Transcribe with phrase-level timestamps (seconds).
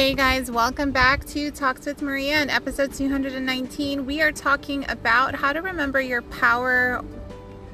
[0.00, 4.06] Hey guys, welcome back to Talks with Maria in episode 219.
[4.06, 7.04] We are talking about how to remember your power,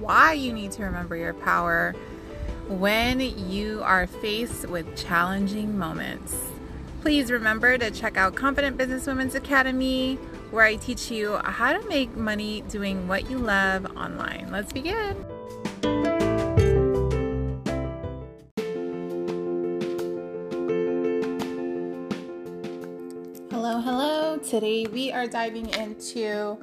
[0.00, 1.94] why you need to remember your power
[2.66, 6.36] when you are faced with challenging moments.
[7.00, 10.16] Please remember to check out Confident Businesswomen's Academy,
[10.50, 14.48] where I teach you how to make money doing what you love online.
[14.50, 15.24] Let's begin.
[24.48, 26.56] Today we are diving into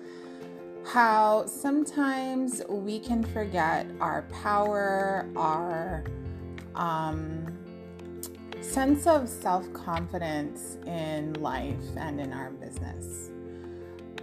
[0.86, 6.06] how sometimes we can forget our power, our
[6.76, 7.46] um,
[8.62, 13.32] sense of self confidence in life and in our business.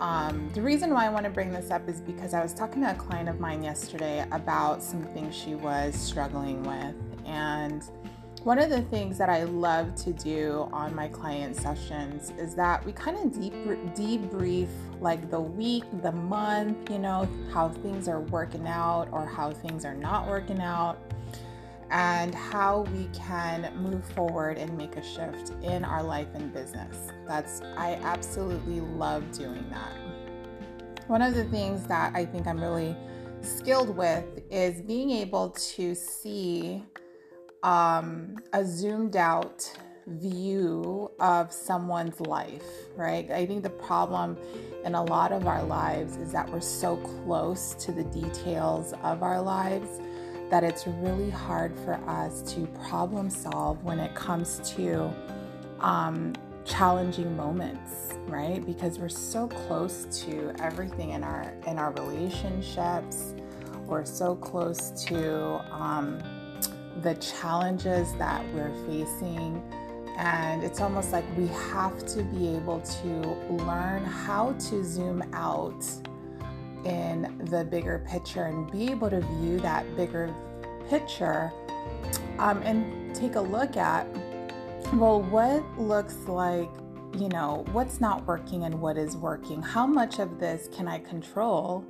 [0.01, 2.81] Um, the reason why I want to bring this up is because I was talking
[2.81, 6.95] to a client of mine yesterday about something she was struggling with.
[7.27, 7.83] And
[8.45, 12.83] one of the things that I love to do on my client sessions is that
[12.87, 13.53] we kind of deep,
[13.95, 19.53] debrief like the week, the month, you know, how things are working out or how
[19.53, 20.99] things are not working out,
[21.91, 27.11] and how we can move forward and make a shift in our life and business.
[27.27, 29.93] That's, I absolutely love doing that.
[31.09, 32.97] One of the things that I think I'm really
[33.43, 36.85] skilled with is being able to see
[37.63, 39.71] um, a zoomed out
[40.07, 42.65] view of someone's life,
[42.97, 43.31] right?
[43.31, 44.37] I think the problem
[44.85, 49.23] in a lot of our lives is that we're so close to the details of
[49.23, 50.01] our lives
[50.51, 55.13] that it's really hard for us to problem solve when it comes to
[55.79, 56.33] um,
[56.65, 58.65] challenging moments, right?
[58.67, 63.35] Because we're so close to everything in our in our relationships.
[63.87, 66.21] We're so close to um,
[67.03, 69.63] the challenges that we're facing.
[70.17, 73.11] And it's almost like we have to be able to
[73.65, 75.85] learn how to zoom out
[76.85, 80.35] in the bigger picture and be able to view that bigger
[80.89, 81.53] picture
[82.39, 84.07] um, and take a look at
[84.95, 86.69] well, what looks like,
[87.17, 89.63] you know, what's not working and what is working?
[89.63, 91.85] How much of this can I control?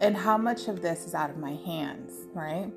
[0.00, 2.72] And how much of this is out of my hands, right?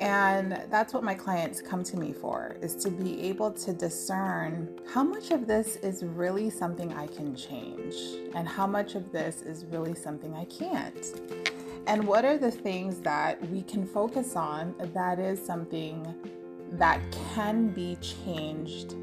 [0.00, 4.68] And that's what my clients come to me for is to be able to discern
[4.92, 7.94] how much of this is really something I can change
[8.34, 11.06] and how much of this is really something I can't.
[11.86, 16.14] And what are the things that we can focus on that is something
[16.72, 17.00] that
[17.34, 18.94] can be changed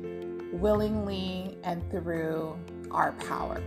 [0.52, 2.58] willingly and through
[2.90, 3.62] our power.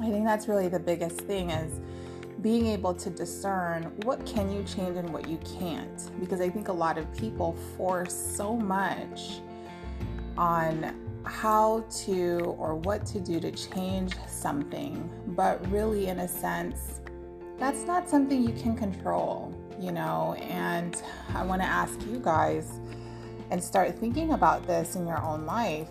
[0.00, 1.80] I think that's really the biggest thing is
[2.42, 6.10] being able to discern what can you change and what you can't.
[6.20, 9.40] Because i think a lot of people force so much
[10.36, 10.94] on
[11.24, 15.10] how to or what to do to change something.
[15.28, 17.00] But really in a sense
[17.58, 20.34] that's not something you can control you know?
[20.40, 21.00] And
[21.34, 22.80] i want to ask you guys
[23.50, 25.88] and start thinking about this in your own life.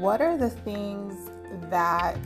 [0.00, 1.30] What are the things
[1.70, 2.18] that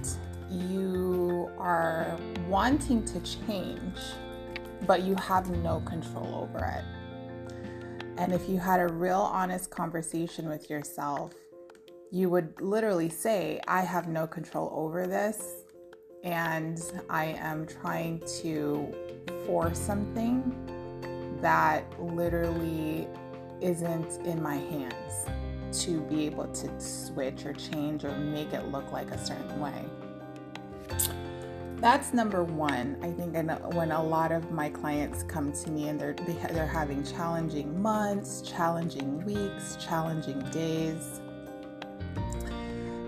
[0.51, 2.19] you are
[2.49, 3.99] wanting to change,
[4.87, 6.85] but you have no control over it.
[8.19, 11.33] And if you had a real honest conversation with yourself,
[12.11, 15.63] you would literally say, I have no control over this,
[16.25, 18.93] and I am trying to
[19.47, 20.43] force something
[21.41, 23.09] that literally
[23.61, 25.27] isn't in my hands
[25.85, 29.85] to be able to switch or change or make it look like a certain way
[31.77, 32.97] that's number one.
[33.03, 36.15] I think uh, when a lot of my clients come to me and they're
[36.53, 41.21] they're having challenging months, challenging weeks, challenging days,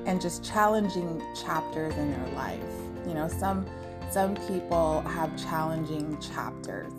[0.07, 2.63] and just challenging chapters in their life.
[3.07, 3.67] You know, some
[4.11, 6.93] some people have challenging chapters.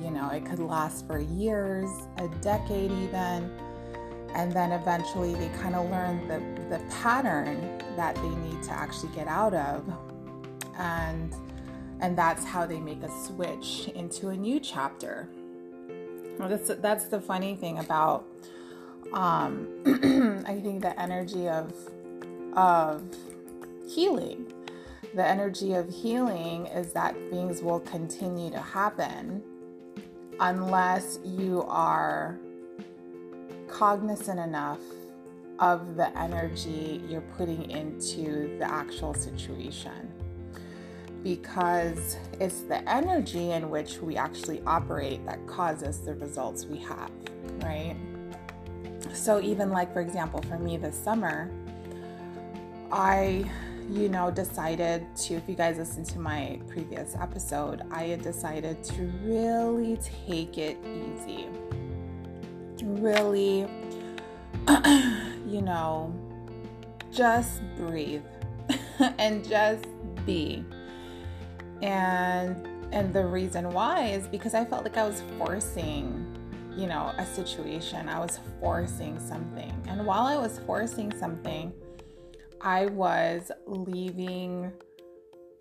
[0.00, 3.50] You know, it could last for years, a decade even.
[4.34, 6.38] And then eventually they kind of learn the,
[6.70, 9.92] the pattern that they need to actually get out of
[10.78, 11.34] and
[12.00, 15.28] and that's how they make a switch into a new chapter.
[16.38, 18.26] Well, that's that's the funny thing about
[19.12, 19.68] um,
[20.46, 21.74] I think the energy of
[22.54, 23.02] of
[23.86, 24.50] healing.
[25.14, 29.42] The energy of healing is that things will continue to happen
[30.38, 32.38] unless you are
[33.68, 34.78] cognizant enough
[35.60, 40.10] of the energy you're putting into the actual situation
[41.22, 47.10] because it's the energy in which we actually operate that causes the results we have,
[47.62, 47.94] right?
[49.12, 51.50] So, even like, for example, for me this summer,
[52.90, 53.44] I,
[53.90, 58.82] you know, decided to, if you guys listened to my previous episode, I had decided
[58.84, 61.48] to really take it easy.
[62.82, 63.68] Really,
[65.50, 66.14] you know,
[67.12, 68.22] just breathe
[69.18, 69.84] and just
[70.24, 70.64] be.
[71.82, 76.26] And and the reason why is because I felt like I was forcing,
[76.76, 78.08] you know, a situation.
[78.08, 79.72] I was forcing something.
[79.88, 81.72] And while I was forcing something,
[82.60, 84.72] I was leaving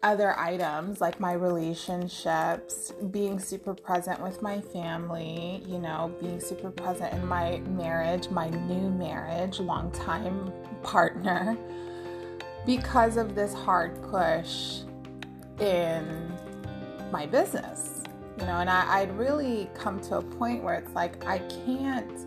[0.01, 6.71] other items like my relationships, being super present with my family, you know, being super
[6.71, 10.53] present in my marriage, my new marriage, long time
[10.83, 11.57] partner,
[12.65, 14.79] because of this hard push
[15.59, 16.31] in
[17.11, 18.03] my business,
[18.39, 22.25] you know, and I, I'd really come to a point where it's like I can't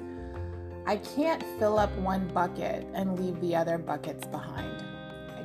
[0.84, 4.92] I can't fill up one bucket and leave the other buckets behind.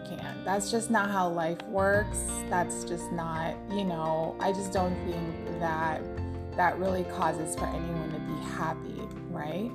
[0.08, 0.44] I can't.
[0.46, 2.24] That's just not how life works.
[2.50, 6.02] That's just not, you know, I just don't think that
[6.56, 9.70] that really causes for anyone to be happy, right?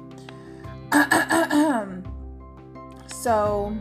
[3.07, 3.77] so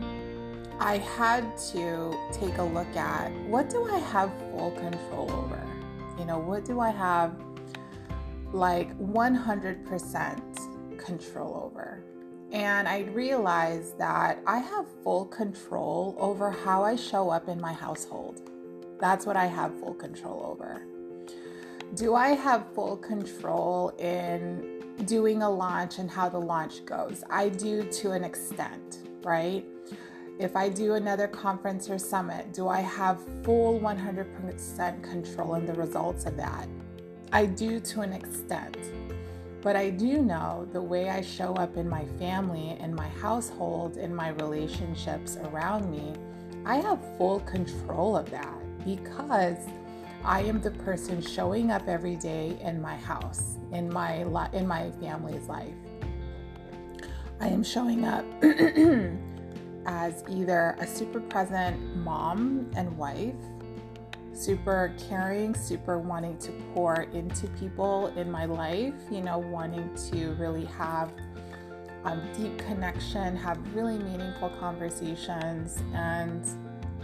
[0.78, 5.66] I had to take a look at what do I have full control over?
[6.18, 7.34] You know, what do I have
[8.52, 12.02] like 100% control over?
[12.52, 17.72] And I realized that I have full control over how I show up in my
[17.72, 18.42] household.
[19.00, 20.82] That's what I have full control over.
[21.94, 27.24] Do I have full control in doing a launch and how the launch goes?
[27.30, 29.64] I do to an extent, right?
[30.38, 35.74] If I do another conference or summit, do I have full 100% control in the
[35.74, 36.68] results of that?
[37.32, 38.76] I do to an extent.
[39.62, 43.96] But I do know the way I show up in my family, in my household,
[43.96, 46.14] in my relationships around me,
[46.66, 49.58] I have full control of that because
[50.24, 54.90] I am the person showing up every day in my house, in my in my
[55.00, 55.74] family's life.
[57.40, 58.24] I am showing up
[59.86, 63.34] as either a super present mom and wife,
[64.32, 70.32] super caring, super wanting to pour into people in my life, you know, wanting to
[70.34, 71.12] really have
[72.04, 76.44] a deep connection, have really meaningful conversations, and,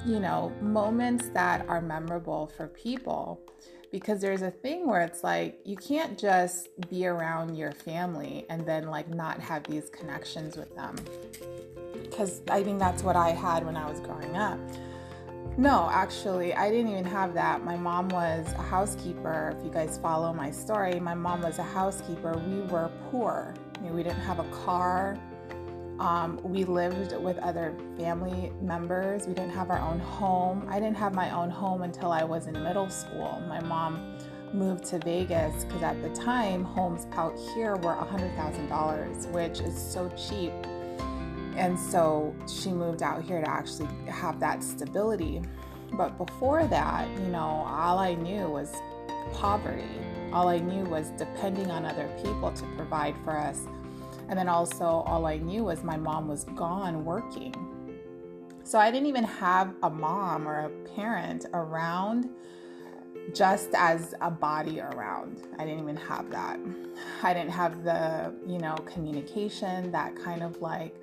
[0.06, 3.40] you know, moments that are memorable for people.
[3.90, 8.66] Because there's a thing where it's like you can't just be around your family and
[8.66, 10.94] then like not have these connections with them
[12.19, 14.58] because I think that's what I had when I was growing up.
[15.56, 17.64] No, actually, I didn't even have that.
[17.64, 19.54] My mom was a housekeeper.
[19.56, 22.40] If you guys follow my story, my mom was a housekeeper.
[22.46, 23.54] We were poor.
[23.80, 25.18] we didn't have a car.
[25.98, 29.26] Um, we lived with other family members.
[29.26, 30.64] We didn't have our own home.
[30.70, 33.42] I didn't have my own home until I was in middle school.
[33.48, 34.16] My mom
[34.52, 40.08] moved to Vegas because at the time, homes out here were $100,000, which is so
[40.10, 40.52] cheap
[41.58, 45.43] and so she moved out here to actually have that stability.
[45.93, 48.75] But before that, you know, all I knew was
[49.34, 49.84] poverty.
[50.32, 53.66] All I knew was depending on other people to provide for us.
[54.28, 57.54] And then also, all I knew was my mom was gone working.
[58.62, 62.28] So I didn't even have a mom or a parent around
[63.35, 65.42] just as a body around.
[65.59, 66.61] I didn't even have that.
[67.23, 70.94] I didn't have the, you know, communication, that kind of like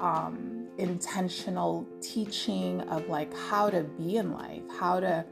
[0.00, 5.24] um, intentional teaching of like how to be in life, how to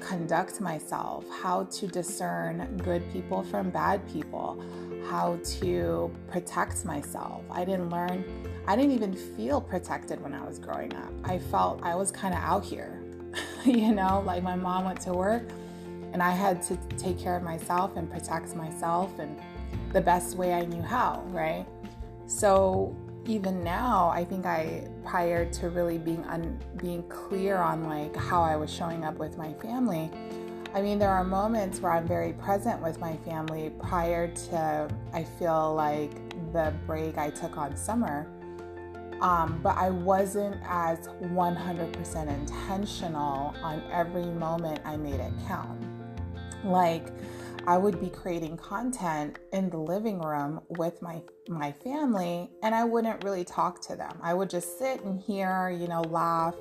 [0.00, 4.62] conduct myself, how to discern good people from bad people,
[5.08, 7.42] how to protect myself.
[7.50, 8.24] I didn't learn,
[8.66, 11.12] I didn't even feel protected when I was growing up.
[11.24, 13.02] I felt I was kind of out here,
[13.64, 15.48] you know, like my mom went to work
[16.12, 19.38] and I had to take care of myself and protect myself and
[19.92, 21.66] the best way I knew how, right?
[22.26, 22.94] So
[23.28, 28.42] even now, I think I prior to really being un, being clear on like how
[28.42, 30.10] I was showing up with my family.
[30.74, 35.24] I mean, there are moments where I'm very present with my family prior to I
[35.24, 36.12] feel like
[36.52, 38.26] the break I took on summer.
[39.20, 45.80] Um, but I wasn't as 100% intentional on every moment I made it count.
[46.62, 47.06] Like,
[47.68, 52.84] I would be creating content in the living room with my my family and I
[52.84, 54.16] wouldn't really talk to them.
[54.22, 56.54] I would just sit and hear, you know, laugh,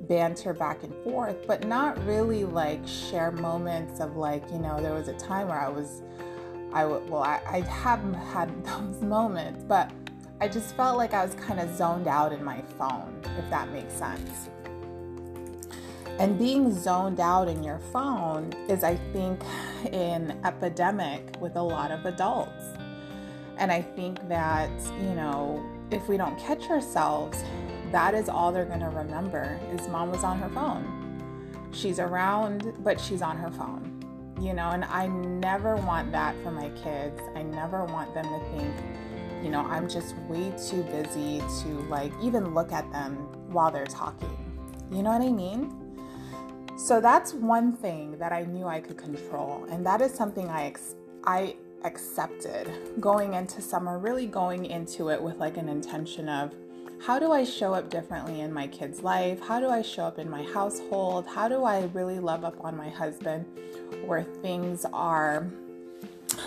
[0.00, 4.94] banter back and forth, but not really like share moments of like, you know, there
[4.94, 6.02] was a time where I was
[6.72, 9.92] I would well, I, I haven't had those moments, but
[10.40, 13.70] I just felt like I was kind of zoned out in my phone, if that
[13.70, 14.48] makes sense.
[16.18, 19.42] And being zoned out in your phone is, I think,
[19.92, 22.64] an epidemic with a lot of adults.
[23.56, 27.42] And I think that, you know, if we don't catch ourselves,
[27.90, 31.70] that is all they're going to remember is mom was on her phone.
[31.72, 33.88] She's around, but she's on her phone.
[34.40, 37.20] You know, and I never want that for my kids.
[37.34, 38.74] I never want them to think,
[39.42, 43.14] you know, I'm just way too busy to like even look at them
[43.52, 44.36] while they're talking.
[44.90, 45.81] You know what I mean?
[46.76, 50.66] So that's one thing that I knew I could control, and that is something I
[50.66, 56.54] ex- I accepted going into summer, really going into it with like an intention of
[57.04, 59.40] how do I show up differently in my kid's life?
[59.40, 61.26] How do I show up in my household?
[61.26, 63.44] How do I really love up on my husband
[64.06, 65.48] where things are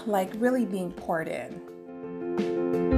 [0.05, 2.94] like really being poured in?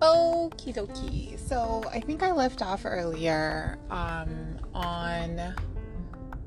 [0.00, 1.38] Okie dokie.
[1.38, 5.54] So I think I left off earlier um, on,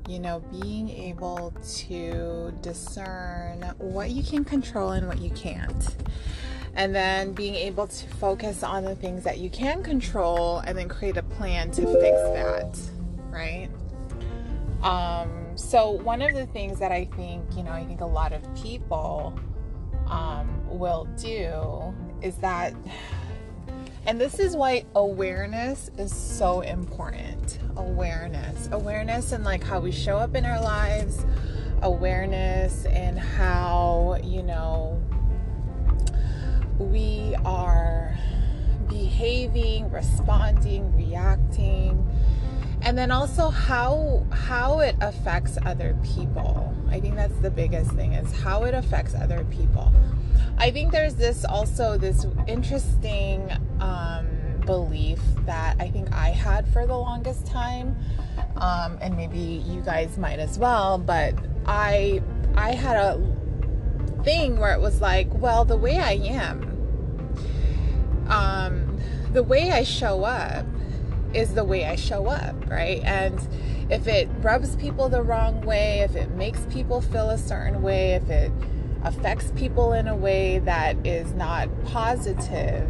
[0.08, 1.52] you know, being able
[1.86, 5.94] to discern what you can control and what you can't.
[6.74, 10.88] And then being able to focus on the things that you can control and then
[10.88, 12.76] create a plan to fix that,
[13.30, 13.68] right?
[14.82, 18.32] Um, so, one of the things that I think, you know, I think a lot
[18.32, 19.38] of people
[20.08, 22.74] um, will do is that
[24.06, 27.58] and this is why awareness is so important.
[27.76, 28.68] Awareness.
[28.70, 31.24] Awareness and like how we show up in our lives,
[31.82, 35.00] awareness and how, you know,
[36.78, 38.16] we are
[38.88, 42.06] behaving, responding, reacting,
[42.82, 46.74] and then also how how it affects other people.
[46.90, 49.92] I think that's the biggest thing is how it affects other people.
[50.58, 53.50] I think there's this also this interesting
[53.84, 54.26] um,
[54.64, 57.96] belief that I think I had for the longest time,
[58.56, 60.98] um, and maybe you guys might as well.
[60.98, 61.34] But
[61.66, 62.22] I
[62.56, 63.20] I had a
[64.22, 66.56] thing where it was like, well, the way I am,
[68.28, 68.98] um,
[69.32, 70.64] the way I show up
[71.34, 73.02] is the way I show up, right?
[73.04, 73.38] And
[73.90, 78.12] if it rubs people the wrong way, if it makes people feel a certain way,
[78.12, 78.50] if it
[79.02, 82.88] affects people in a way that is not positive,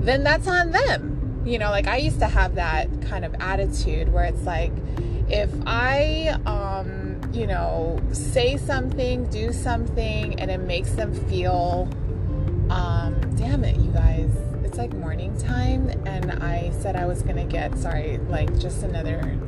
[0.00, 1.42] then that's on them.
[1.44, 4.72] You know, like I used to have that kind of attitude where it's like,
[5.28, 11.88] if I, um, you know, say something, do something, and it makes them feel,
[12.68, 14.30] um, damn it, you guys,
[14.64, 19.38] it's like morning time, and I said I was gonna get, sorry, like just another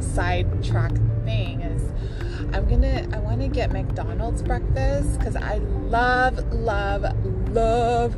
[0.00, 0.92] sidetrack
[1.24, 1.82] thing is
[2.54, 7.04] I'm gonna I want to get McDonald's breakfast because I love love
[7.50, 8.16] love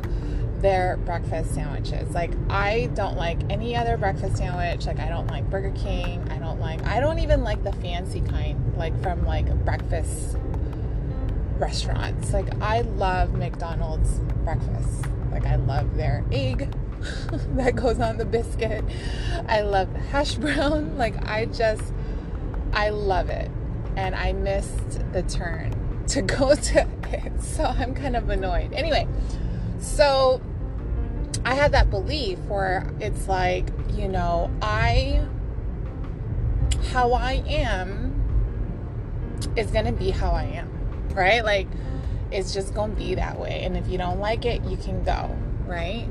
[0.61, 2.13] their breakfast sandwiches.
[2.13, 4.85] Like I don't like any other breakfast sandwich.
[4.85, 6.27] Like I don't like Burger King.
[6.29, 10.37] I don't like I don't even like the fancy kind like from like breakfast
[11.57, 12.33] restaurants.
[12.33, 15.05] Like I love McDonald's breakfast.
[15.31, 16.71] Like I love their egg
[17.55, 18.83] that goes on the biscuit.
[19.47, 20.97] I love the hash brown.
[21.01, 21.93] Like I just
[22.73, 23.49] I love it
[23.95, 27.41] and I missed the turn to go to it.
[27.41, 28.73] So I'm kind of annoyed.
[28.73, 29.07] Anyway,
[29.79, 30.41] so
[31.43, 35.25] I had that belief where it's like, you know, I,
[36.91, 38.09] how I am
[39.55, 40.69] is going to be how I am,
[41.13, 41.43] right?
[41.43, 41.67] Like,
[42.31, 43.63] it's just going to be that way.
[43.63, 46.07] And if you don't like it, you can go, right?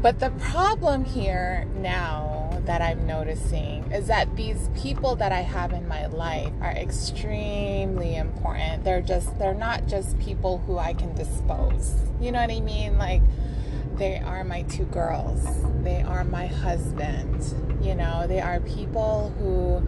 [0.00, 5.72] But the problem here now that I'm noticing is that these people that I have
[5.72, 8.84] in my life are extremely important.
[8.84, 11.94] They're just, they're not just people who I can dispose.
[12.20, 12.98] You know what I mean?
[12.98, 13.22] Like,
[14.02, 15.46] they are my two girls,
[15.84, 17.54] they are my husband.
[17.80, 19.80] You know, they are people who,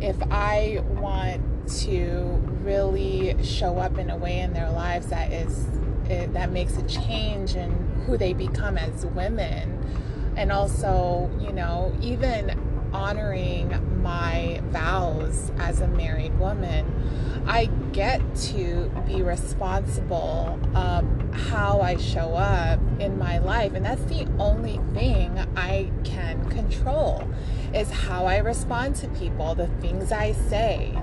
[0.00, 1.42] if I want
[1.82, 5.66] to really show up in a way in their lives that is,
[6.08, 7.70] it, that makes a change in
[8.06, 12.58] who they become as women and also, you know, even
[12.94, 13.68] honoring
[14.02, 22.34] my vows as a married woman, I get to be responsible of how I show
[22.34, 23.74] up in my life.
[23.74, 27.28] And that's the only thing I can control
[27.74, 30.96] is how I respond to people, the things I say,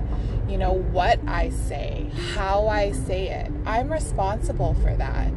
[0.48, 3.52] you know, what I say, how I say it.
[3.66, 5.32] I'm responsible for that.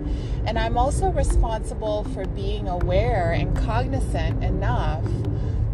[0.45, 5.05] And I'm also responsible for being aware and cognizant enough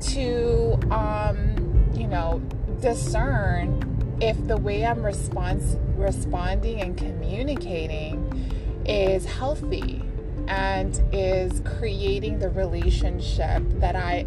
[0.02, 1.59] to, um,
[2.00, 2.42] you know,
[2.82, 10.02] discern if the way I'm response, responding and communicating is healthy
[10.48, 14.26] and is creating the relationship that I,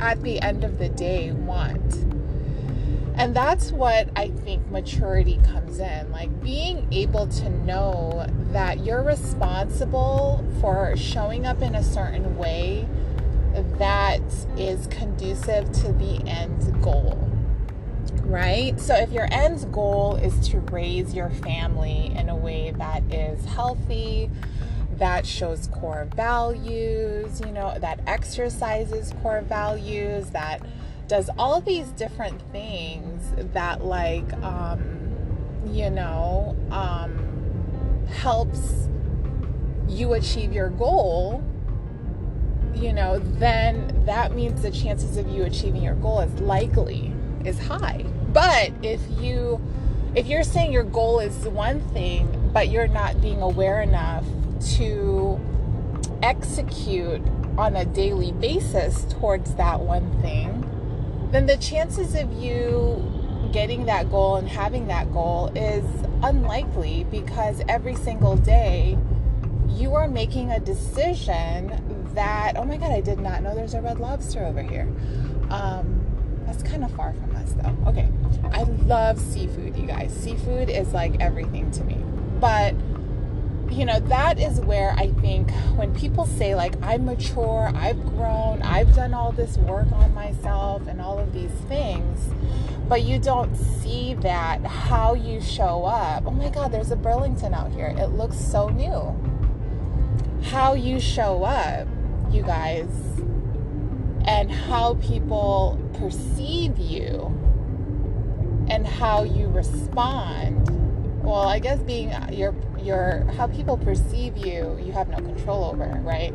[0.00, 1.94] at the end of the day, want.
[3.16, 6.10] And that's what I think maturity comes in.
[6.12, 12.88] Like being able to know that you're responsible for showing up in a certain way
[13.78, 14.22] that
[14.56, 17.18] is conducive to the end goal.
[18.22, 18.78] Right?
[18.80, 23.44] So, if your end goal is to raise your family in a way that is
[23.44, 24.30] healthy,
[24.98, 30.60] that shows core values, you know, that exercises core values, that
[31.08, 34.80] does all these different things that, like, um,
[35.66, 38.88] you know, um, helps
[39.88, 41.42] you achieve your goal
[42.74, 47.12] you know, then that means the chances of you achieving your goal is likely
[47.44, 48.04] is high.
[48.32, 49.60] But if you
[50.14, 54.24] if you're saying your goal is one thing, but you're not being aware enough
[54.76, 55.40] to
[56.22, 57.22] execute
[57.56, 60.66] on a daily basis towards that one thing,
[61.30, 65.84] then the chances of you getting that goal and having that goal is
[66.22, 68.96] unlikely because every single day
[69.68, 71.68] you are making a decision
[72.14, 74.88] that, oh my God, I did not know there's a red lobster over here.
[75.50, 76.06] Um,
[76.46, 77.76] that's kind of far from us though.
[77.88, 78.08] Okay.
[78.52, 80.12] I love seafood, you guys.
[80.12, 81.96] Seafood is like everything to me.
[82.40, 82.74] But,
[83.70, 88.62] you know, that is where I think when people say, like, I'm mature, I've grown,
[88.62, 92.30] I've done all this work on myself and all of these things,
[92.88, 96.24] but you don't see that how you show up.
[96.26, 97.94] Oh my God, there's a Burlington out here.
[97.96, 99.16] It looks so new.
[100.50, 101.86] How you show up
[102.32, 102.88] you guys,
[104.26, 107.36] and how people perceive you
[108.70, 110.68] and how you respond.
[111.22, 116.00] Well, I guess being your your how people perceive you, you have no control over,
[116.02, 116.32] right?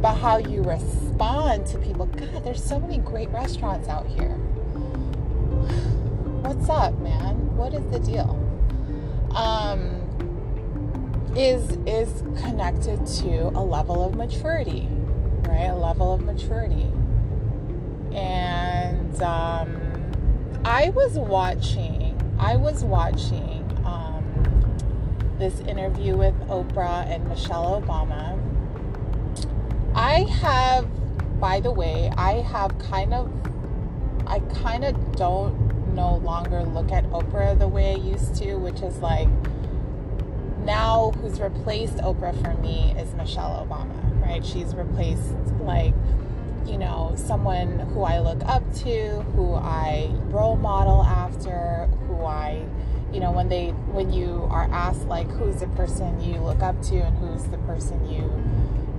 [0.00, 2.06] But how you respond to people.
[2.06, 4.36] God, there's so many great restaurants out here.
[6.42, 7.56] What's up, man?
[7.56, 8.38] What is the deal?
[9.34, 9.98] Um,
[11.34, 14.88] is is connected to a level of maturity
[15.46, 15.70] right?
[15.70, 16.90] A level of maturity.
[18.12, 19.82] And um,
[20.64, 28.38] I was watching, I was watching um, this interview with Oprah and Michelle Obama.
[29.94, 30.88] I have,
[31.40, 33.30] by the way, I have kind of,
[34.26, 38.80] I kind of don't no longer look at Oprah the way I used to, which
[38.80, 39.28] is like,
[40.64, 43.91] now who's replaced Oprah for me is Michelle Obama
[44.40, 45.94] She's replaced like,
[46.66, 52.64] you know, someone who I look up to, who I role model after, who I,
[53.12, 56.80] you know, when they when you are asked like who's the person you look up
[56.82, 58.32] to and who's the person you,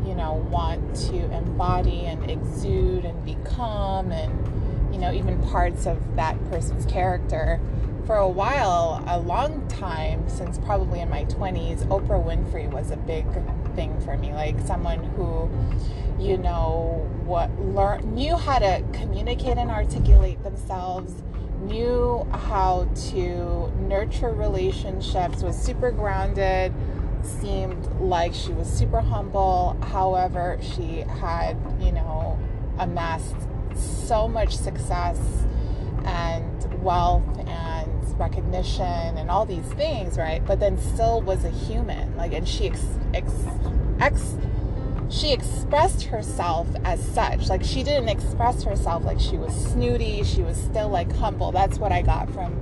[0.08, 6.16] you know, want to embody and exude and become and you know, even parts of
[6.16, 7.60] that person's character.
[8.06, 12.98] For a while, a long time, since probably in my 20s, Oprah Winfrey was a
[12.98, 13.26] big
[13.76, 14.34] thing for me.
[14.34, 15.50] Like someone who,
[16.20, 21.14] you know, what learn knew how to communicate and articulate themselves,
[21.62, 26.74] knew how to nurture relationships, was super grounded,
[27.22, 29.78] seemed like she was super humble.
[29.82, 32.38] However, she had, you know,
[32.78, 33.36] amassed
[33.76, 35.20] so much success
[36.06, 37.73] and wealth and
[38.18, 40.46] recognition and all these things, right?
[40.46, 42.16] But then still was a human.
[42.18, 43.32] Like, and she ex, ex,
[44.00, 44.36] ex
[45.14, 47.48] she expressed herself as such.
[47.48, 50.24] Like she didn't express herself like she was snooty.
[50.24, 51.52] She was still like humble.
[51.52, 52.54] That's what I got from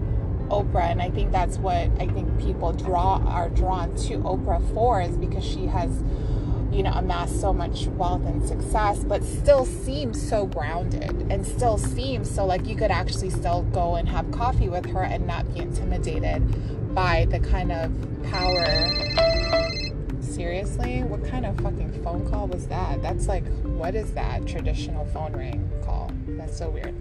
[0.49, 5.01] Oprah, and I think that's what I think people draw are drawn to Oprah for
[5.01, 6.03] is because she has
[6.71, 11.77] you know, amass so much wealth and success, but still seems so grounded and still
[11.77, 15.51] seems so like you could actually still go and have coffee with her and not
[15.53, 17.91] be intimidated by the kind of
[18.23, 18.65] power.
[20.21, 21.03] Seriously?
[21.03, 23.01] What kind of fucking phone call was that?
[23.01, 26.11] That's like, what is that traditional phone ring call?
[26.25, 26.95] That's so weird.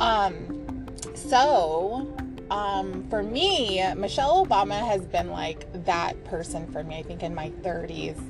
[0.00, 2.14] Um, so,
[2.50, 7.34] um, for me, Michelle Obama has been like that person for me, I think, in
[7.34, 8.20] my 30s.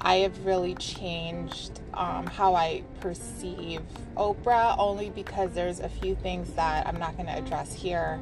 [0.00, 3.80] I have really changed um, how I perceive
[4.16, 8.20] Oprah only because there's a few things that I'm not going to address here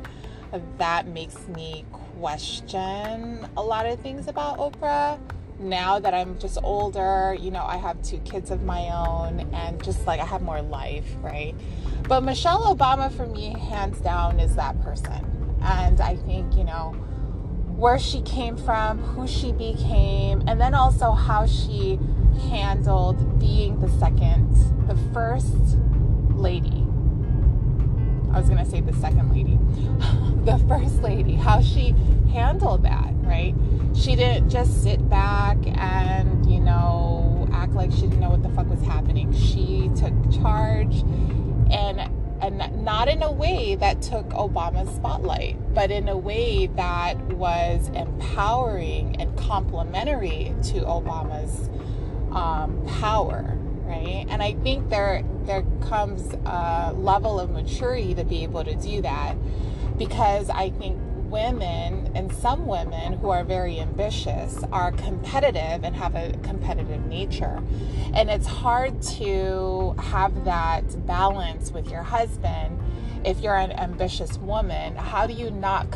[0.79, 5.19] that makes me question a lot of things about Oprah.
[5.59, 9.83] now that I'm just older, you know, I have two kids of my own and
[9.83, 11.55] just like I have more life, right?
[12.09, 15.57] But Michelle Obama, for me, hands down, is that person.
[15.63, 16.97] And I think, you know,
[17.83, 21.99] where she came from, who she became, and then also how she
[22.49, 24.49] handled being the second,
[24.87, 25.77] the first
[26.31, 26.87] lady.
[28.33, 29.59] I was going to say the second lady,
[30.45, 31.92] the first lady, how she
[32.33, 33.53] handled that, right?
[33.97, 38.51] She didn't just sit back and, you know, act like she didn't know what the
[38.51, 39.33] fuck was happening.
[39.33, 41.03] She took charge
[41.68, 42.01] and
[42.43, 47.89] and not in a way that took Obama's spotlight, but in a way that was
[47.95, 51.71] empowering and complementary to Obama's
[52.35, 54.27] um, power, right?
[54.29, 59.03] And I think there there comes a level of maturity to be able to do
[59.03, 59.37] that,
[59.97, 60.99] because I think
[61.33, 67.59] women and some women who are very ambitious are competitive and have a competitive nature.
[68.12, 72.79] And it's hard to have that balance with your husband
[73.25, 74.95] if you're an ambitious woman.
[74.95, 75.87] How do you not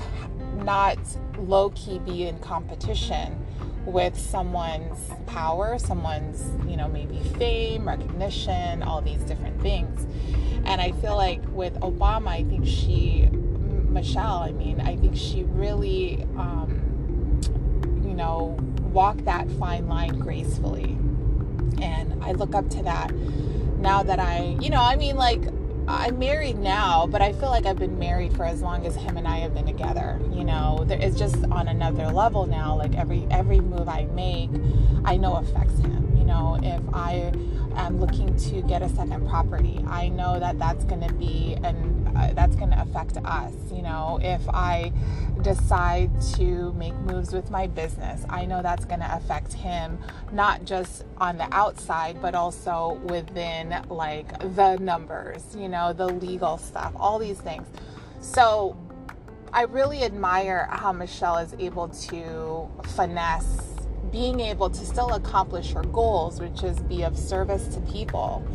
[0.56, 0.98] not
[1.38, 3.44] low key be in competition
[3.84, 10.06] with someone's power, someone's, you know, maybe fame, recognition, all these different things.
[10.64, 13.28] And I feel like with Obama, I think she
[13.96, 17.40] Michelle, I mean, I think she really, um,
[18.04, 18.58] you know,
[18.92, 20.98] walked that fine line gracefully.
[21.80, 23.10] And I look up to that
[23.78, 25.42] now that I, you know, I mean, like,
[25.88, 29.16] I'm married now, but I feel like I've been married for as long as him
[29.16, 30.20] and I have been together.
[30.30, 32.76] You know, it's just on another level now.
[32.76, 34.50] Like every every move I make,
[35.04, 36.16] I know affects him.
[36.18, 37.32] You know, if I
[37.76, 41.95] am looking to get a second property, I know that that's going to be an
[42.16, 43.52] uh, that's going to affect us.
[43.72, 44.92] You know, if I
[45.42, 49.98] decide to make moves with my business, I know that's going to affect him,
[50.32, 56.58] not just on the outside, but also within like the numbers, you know, the legal
[56.58, 57.66] stuff, all these things.
[58.20, 58.76] So
[59.52, 63.62] I really admire how Michelle is able to finesse
[64.10, 68.46] being able to still accomplish her goals, which is be of service to people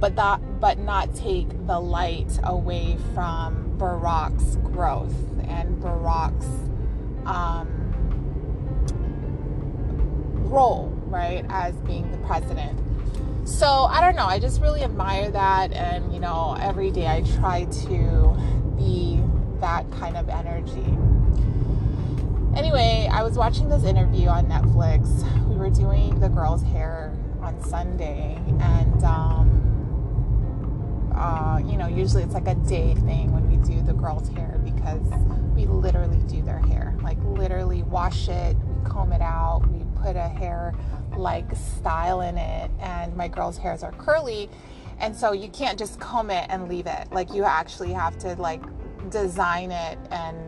[0.00, 5.14] but that but not take the light away from Barack's growth
[5.48, 6.46] and Barack's
[7.26, 7.68] um,
[10.50, 12.78] role, right, as being the president.
[13.48, 14.26] So I don't know.
[14.26, 18.36] I just really admire that, and you know, every day I try to
[18.76, 19.20] be
[19.60, 20.96] that kind of energy.
[22.56, 25.22] Anyway, I was watching this interview on Netflix.
[25.48, 29.57] We were doing the girl's hair on Sunday, and um,
[31.18, 34.60] uh, you know, usually it's like a day thing when we do the girls' hair
[34.64, 35.02] because
[35.54, 36.96] we literally do their hair.
[37.02, 40.74] Like, literally wash it, we comb it out, we put a hair
[41.16, 42.70] like style in it.
[42.80, 44.48] And my girls' hairs are curly.
[45.00, 47.10] And so you can't just comb it and leave it.
[47.12, 48.62] Like, you actually have to like
[49.10, 50.47] design it and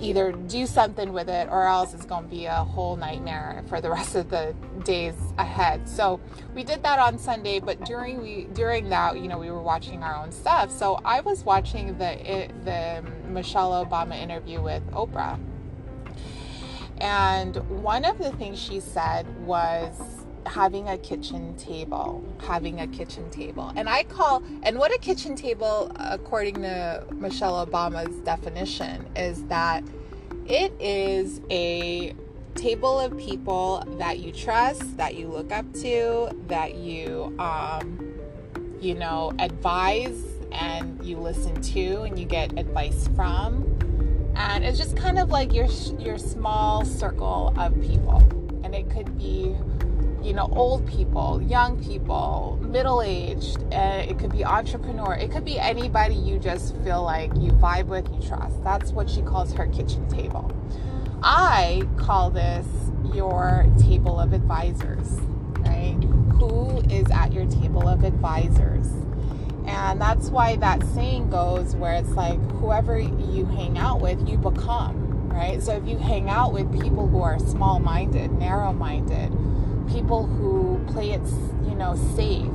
[0.00, 3.80] either do something with it or else it's going to be a whole nightmare for
[3.80, 5.88] the rest of the days ahead.
[5.88, 6.20] So
[6.54, 10.02] we did that on Sunday, but during we during that, you know, we were watching
[10.02, 10.70] our own stuff.
[10.70, 15.38] So I was watching the the Michelle Obama interview with Oprah.
[17.00, 20.17] And one of the things she said was
[20.48, 23.72] having a kitchen table, having a kitchen table.
[23.76, 29.84] And I call, and what a kitchen table, according to Michelle Obama's definition, is that
[30.46, 32.14] it is a
[32.54, 38.14] table of people that you trust, that you look up to, that you, um,
[38.80, 43.64] you know, advise and you listen to and you get advice from.
[44.34, 45.66] And it's just kind of like your
[45.98, 48.18] your small circle of people.
[48.64, 49.54] And it could be
[50.22, 53.58] you know, old people, young people, middle aged.
[53.72, 55.14] Uh, it could be entrepreneur.
[55.14, 58.62] It could be anybody you just feel like you vibe with, you trust.
[58.64, 60.52] That's what she calls her kitchen table.
[61.22, 62.66] I call this
[63.14, 65.08] your table of advisors,
[65.60, 65.96] right?
[66.38, 68.86] Who is at your table of advisors?
[69.66, 74.38] And that's why that saying goes where it's like whoever you hang out with, you
[74.38, 75.62] become, right?
[75.62, 79.30] So if you hang out with people who are small minded, narrow minded,
[79.90, 81.26] people who play it,
[81.64, 82.46] you know, safe,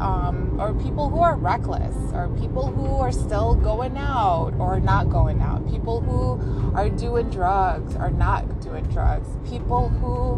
[0.00, 5.10] um, or people who are reckless, or people who are still going out or not
[5.10, 10.34] going out, people who are doing drugs or not doing drugs, people who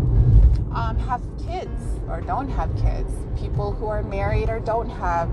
[0.75, 5.29] um, have kids or don't have kids, people who are married or don't have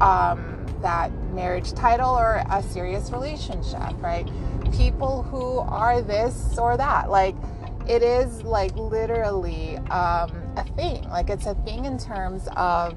[0.00, 4.28] um, that marriage title or a serious relationship, right?
[4.72, 7.10] People who are this or that.
[7.10, 7.34] Like,
[7.88, 11.08] it is like literally um, a thing.
[11.08, 12.94] Like it's a thing in terms of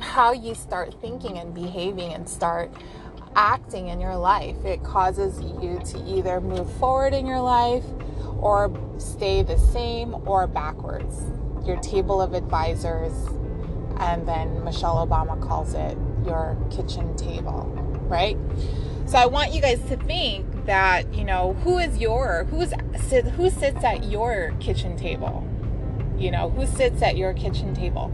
[0.00, 2.72] how you start thinking and behaving and start
[3.36, 4.64] acting in your life.
[4.64, 7.84] It causes you to either move forward in your life
[8.38, 11.22] or stay the same or backwards.
[11.64, 13.12] Your table of advisors,
[14.00, 17.66] and then Michelle Obama calls it your kitchen table,
[18.08, 18.36] right?
[19.06, 22.72] So I want you guys to think that you know who is your who's
[23.36, 25.46] who sits at your kitchen table?
[26.18, 28.12] You know who sits at your kitchen table?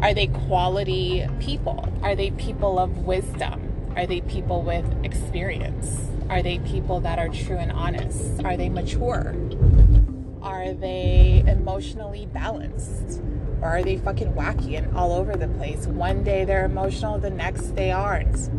[0.00, 1.88] Are they quality people?
[2.02, 3.72] Are they people of wisdom?
[3.96, 6.10] Are they people with experience?
[6.28, 8.44] Are they people that are true and honest?
[8.44, 9.34] Are they mature?
[10.42, 13.22] Are they emotionally balanced?
[13.62, 15.86] Or are they fucking wacky and all over the place?
[15.86, 18.50] One day they're emotional the next they aren't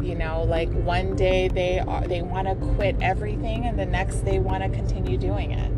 [0.00, 4.24] you know like one day they are they want to quit everything and the next
[4.24, 5.70] they want to continue doing it.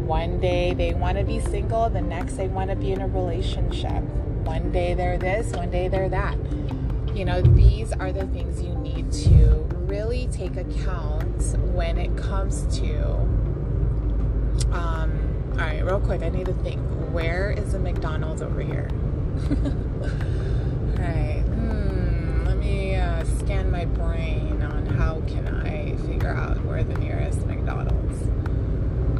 [0.00, 3.06] One day they want to be single the next they want to be in a
[3.06, 4.02] relationship.
[4.44, 6.36] One day they're this one day they're that.
[7.14, 12.66] You know these are the things you need to really take account when it comes
[12.78, 13.04] to
[14.72, 16.80] um all right real quick i need to think.
[17.12, 18.88] Where is the mcdonald's over here?
[20.98, 21.47] All right
[22.62, 28.28] Uh, scan my brain on how can I figure out where the nearest McDonald's.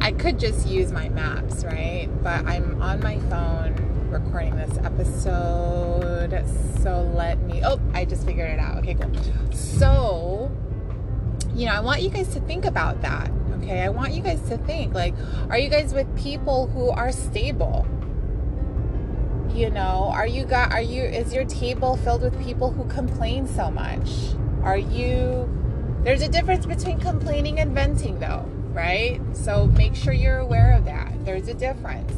[0.01, 2.07] I could just use my maps, right?
[2.23, 3.75] But I'm on my phone
[4.09, 6.45] recording this episode.
[6.81, 8.77] So let me Oh, I just figured it out.
[8.79, 9.11] Okay, cool.
[9.51, 10.51] So,
[11.53, 13.31] you know, I want you guys to think about that.
[13.57, 13.81] Okay?
[13.81, 15.13] I want you guys to think like
[15.49, 17.85] are you guys with people who are stable?
[19.59, 23.45] You know are you got are you is your table filled with people who complain
[23.47, 24.09] so much?
[24.63, 25.49] Are you
[26.03, 29.19] there's a difference between complaining and venting though right?
[29.33, 31.13] So make sure you're aware of that.
[31.25, 32.13] There's a difference.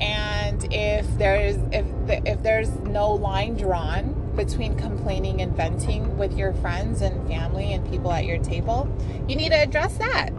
[0.00, 6.36] And if there's if the, if there's no line drawn between complaining and venting with
[6.36, 8.88] your friends and family and people at your table
[9.28, 10.30] you need to address that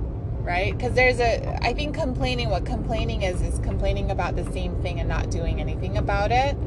[0.43, 0.77] right?
[0.77, 4.99] Because there's a, I think complaining, what complaining is, is complaining about the same thing
[4.99, 6.58] and not doing anything about it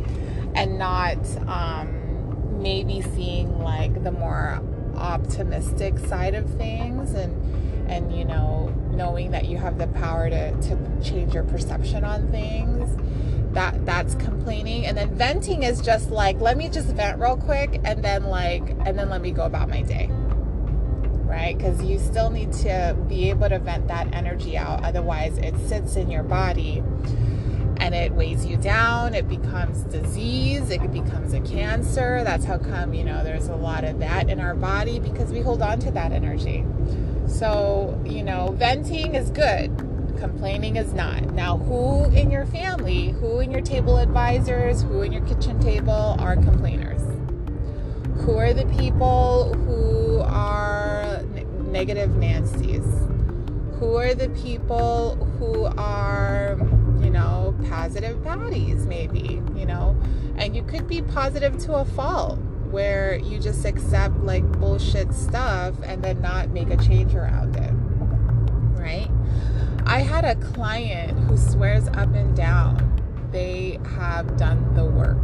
[0.55, 4.63] and not um, maybe seeing like the more
[4.97, 10.53] optimistic side of things and, and, you know, knowing that you have the power to,
[10.63, 12.97] to change your perception on things.
[13.53, 17.81] That, that's complaining and then venting is just like let me just vent real quick
[17.85, 20.11] and then like and then let me go about my day
[21.27, 21.57] right?
[21.57, 24.85] Because you still need to be able to vent that energy out.
[24.85, 26.83] Otherwise, it sits in your body
[27.79, 29.15] and it weighs you down.
[29.15, 30.71] It becomes disease.
[30.71, 32.23] It becomes a cancer.
[32.25, 35.41] That's how come, you know, there's a lot of that in our body because we
[35.41, 36.65] hold on to that energy.
[37.27, 39.77] So, you know, venting is good.
[40.19, 41.23] Complaining is not.
[41.35, 46.17] Now, who in your family, who in your table advisors, who in your kitchen table
[46.19, 47.03] are complainers?
[48.25, 50.96] Who are the people who are
[51.77, 52.87] negative Nancy's?
[53.79, 56.57] Who are the people who are,
[57.03, 59.95] you know, positive baddies, maybe, you know?
[60.37, 62.39] And you could be positive to a fault
[62.71, 67.73] where you just accept like bullshit stuff and then not make a change around it,
[68.81, 69.11] right?
[69.85, 75.19] I had a client who swears up and down they have done the work,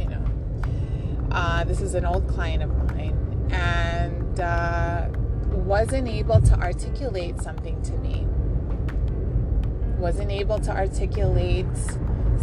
[0.00, 0.24] you know.
[1.30, 3.16] Uh, this is an old client of mine,
[3.52, 5.08] and uh,
[5.56, 8.26] wasn't able to articulate something to me.
[9.98, 11.66] Wasn't able to articulate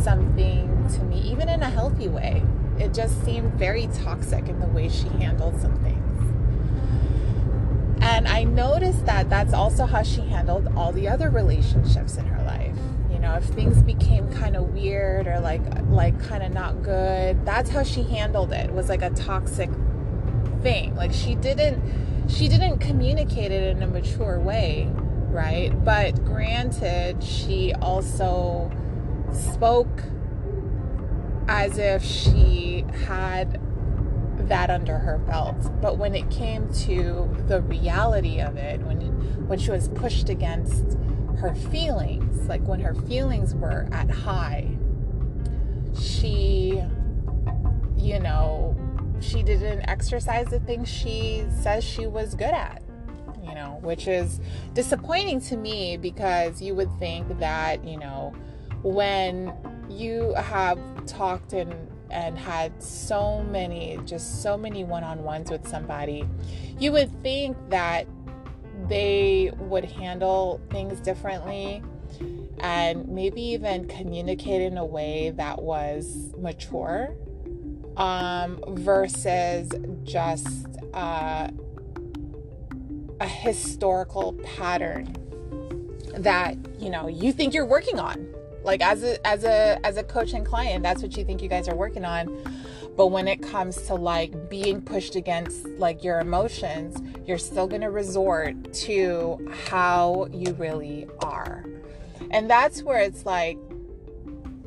[0.02, 2.44] something to me, even in a healthy way.
[2.80, 6.04] It just seemed very toxic in the way she handled some things.
[8.02, 12.44] And I noticed that that's also how she handled all the other relationships in her
[12.44, 12.76] life.
[13.12, 17.46] You know, if things became kind of weird or like like kind of not good,
[17.46, 18.70] that's how she handled it.
[18.70, 19.70] it was like a toxic
[20.62, 20.96] thing.
[20.96, 21.82] Like she didn't
[22.28, 24.90] she didn't communicate it in a mature way,
[25.30, 25.72] right?
[25.84, 28.72] But granted, she also
[29.32, 30.04] spoke
[31.48, 33.60] as if she had
[34.48, 35.82] that under her belt.
[35.82, 39.02] But when it came to the reality of it, when
[39.48, 40.98] when she was pushed against
[41.40, 44.78] her feelings, like when her feelings were at high,
[46.00, 46.82] she
[48.04, 48.76] you know,
[49.24, 52.82] she didn't exercise the things she says she was good at
[53.44, 54.40] you know which is
[54.74, 58.34] disappointing to me because you would think that you know
[58.84, 59.54] when
[59.90, 61.74] you have talked and
[62.10, 66.28] and had so many just so many one-on-ones with somebody
[66.80, 68.08] you would think that
[68.88, 71.82] they would handle things differently
[72.60, 77.16] and maybe even communicate in a way that was mature
[77.98, 79.70] um, versus
[80.04, 81.50] just uh,
[83.20, 85.16] a historical pattern
[86.18, 88.28] that you know you think you're working on.
[88.64, 91.50] Like as a as a as a coach and client that's what you think you
[91.50, 92.28] guys are working on.
[92.96, 97.82] But when it comes to like being pushed against like your emotions you're still going
[97.82, 101.66] to resort to how you really are.
[102.32, 103.58] And that's where it's like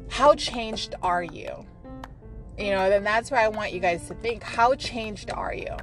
[0.09, 1.67] how changed are you
[2.59, 5.77] you know then that's where i want you guys to think how changed are you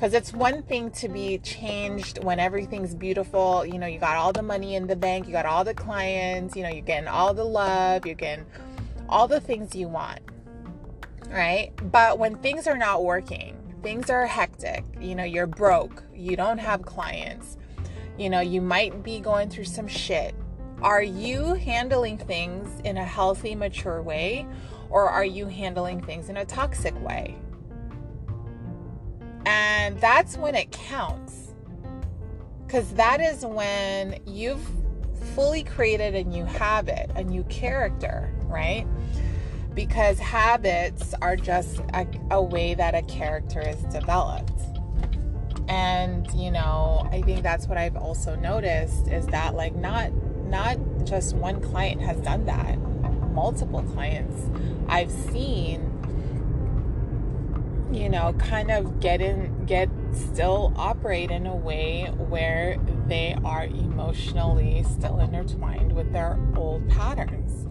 [0.00, 3.66] because it's one thing to be changed when everything's beautiful.
[3.66, 6.56] You know, you got all the money in the bank, you got all the clients,
[6.56, 8.46] you know, you're getting all the love, you're getting
[9.10, 10.20] all the things you want,
[11.28, 11.72] right?
[11.92, 16.56] But when things are not working, things are hectic, you know, you're broke, you don't
[16.56, 17.58] have clients,
[18.16, 20.34] you know, you might be going through some shit.
[20.80, 24.46] Are you handling things in a healthy, mature way,
[24.90, 27.36] or are you handling things in a toxic way?
[29.46, 31.54] And that's when it counts.
[32.66, 34.64] Because that is when you've
[35.34, 38.86] fully created a new habit, a new character, right?
[39.74, 44.60] Because habits are just a, a way that a character is developed.
[45.68, 50.12] And, you know, I think that's what I've also noticed is that like not
[50.46, 52.76] not just one client has done that.
[53.32, 54.46] Multiple clients
[54.88, 55.90] I've seen
[57.92, 63.64] you know, kind of get in, get still operate in a way where they are
[63.64, 67.66] emotionally still intertwined with their old patterns.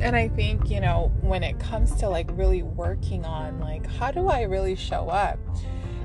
[0.00, 4.10] And I think, you know, when it comes to like really working on like, how
[4.10, 5.38] do I really show up?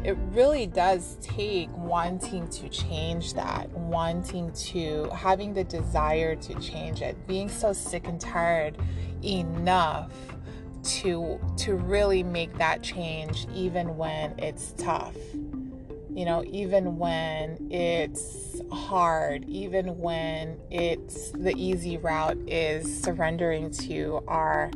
[0.04, 7.02] It really does take wanting to change that, wanting to having the desire to change
[7.02, 8.78] it, being so sick and tired
[9.24, 10.12] enough
[10.84, 15.16] to to really make that change even when it's tough.
[16.14, 24.24] You know even when it's hard even when it's the easy route is surrendering to
[24.28, 24.72] our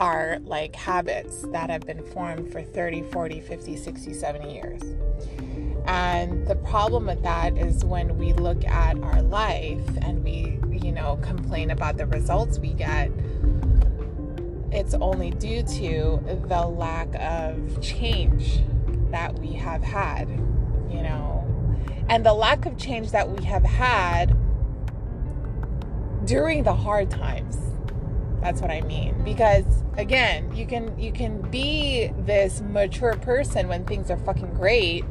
[0.00, 4.82] our like habits that have been formed for 30 40 50 60 70 years
[5.86, 10.90] and the problem with that is when we look at our life and we you
[10.90, 13.10] know complain about the results we get
[14.72, 18.60] it's only due to the lack of change
[19.10, 21.44] that we have had, you know,
[22.08, 24.36] and the lack of change that we have had
[26.24, 27.56] during the hard times.
[28.40, 29.22] That's what I mean.
[29.24, 29.64] Because
[29.96, 35.04] again, you can you can be this mature person when things are fucking great,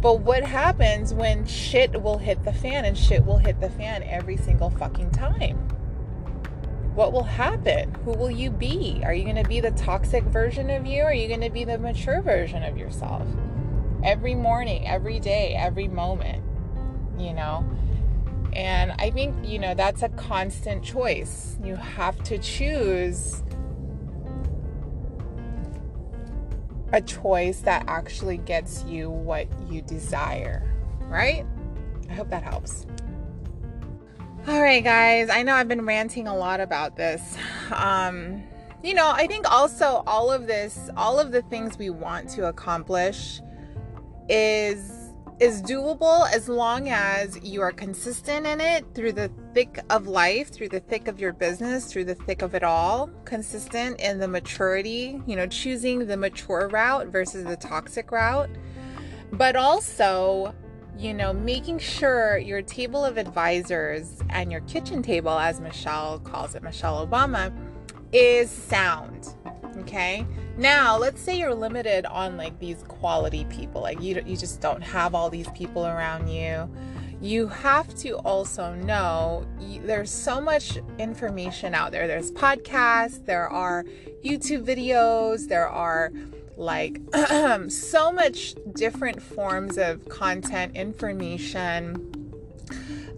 [0.00, 4.02] but what happens when shit will hit the fan and shit will hit the fan
[4.04, 5.68] every single fucking time?
[6.94, 7.94] what will happen?
[8.04, 9.00] Who will you be?
[9.02, 11.02] Are you going to be the toxic version of you?
[11.02, 13.26] Or are you going to be the mature version of yourself?
[14.04, 16.44] Every morning, every day, every moment,
[17.18, 17.64] you know?
[18.52, 21.56] And I think, you know, that's a constant choice.
[21.62, 23.42] You have to choose
[26.92, 30.70] a choice that actually gets you what you desire,
[31.08, 31.46] right?
[32.10, 32.86] I hope that helps.
[34.46, 35.30] All right, guys.
[35.30, 37.36] I know I've been ranting a lot about this.
[37.72, 38.42] Um,
[38.82, 42.48] you know, I think also all of this, all of the things we want to
[42.48, 43.40] accomplish
[44.28, 45.01] is
[45.42, 50.52] is doable as long as you are consistent in it through the thick of life,
[50.52, 54.28] through the thick of your business, through the thick of it all, consistent in the
[54.28, 58.50] maturity, you know, choosing the mature route versus the toxic route.
[59.32, 60.54] But also
[60.98, 66.54] you know, making sure your table of advisors and your kitchen table, as Michelle calls
[66.54, 67.50] it, Michelle Obama,
[68.12, 69.34] is sound.
[69.78, 70.26] Okay.
[70.56, 74.82] Now, let's say you're limited on like these quality people, like you, you just don't
[74.82, 76.70] have all these people around you.
[77.20, 79.46] You have to also know
[79.84, 82.06] there's so much information out there.
[82.06, 83.84] There's podcasts, there are
[84.24, 86.12] YouTube videos, there are
[86.56, 87.00] like
[87.70, 92.08] so much different forms of content, information,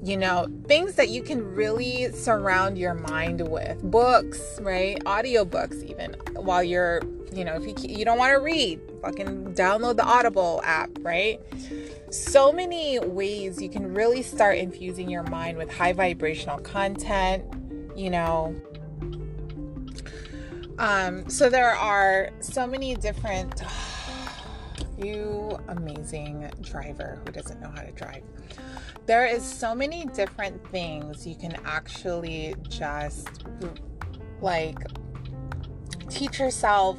[0.02, 3.82] you know, things that you can really surround your mind with.
[3.82, 5.02] Books, right?
[5.04, 7.00] Audiobooks even while you're,
[7.34, 11.40] you know, if you you don't want to read, fucking download the Audible app, right?
[12.10, 17.44] So many ways you can really start infusing your mind with high vibrational content,
[17.96, 18.54] you know,
[20.78, 23.62] um, so there are so many different
[24.98, 28.22] you amazing driver who doesn't know how to drive.
[29.06, 33.44] There is so many different things you can actually just
[34.40, 34.78] like
[36.08, 36.98] teach yourself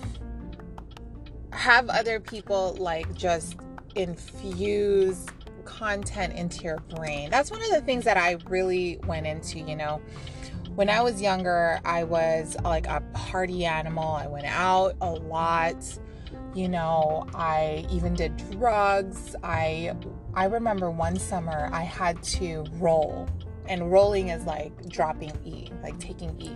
[1.56, 3.56] have other people like just
[3.95, 5.26] infuse
[5.64, 7.30] content into your brain.
[7.30, 10.01] That's one of the things that I really went into, you know.
[10.76, 14.14] When I was younger, I was like a party animal.
[14.16, 15.78] I went out a lot.
[16.53, 19.36] You know, I even did drugs.
[19.43, 19.93] I
[20.34, 23.28] I remember one summer I had to roll.
[23.68, 26.51] And rolling is like dropping E, like taking E.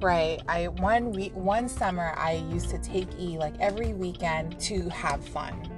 [0.00, 0.40] Right.
[0.48, 5.26] I one week one summer I used to take E like every weekend to have
[5.26, 5.70] fun.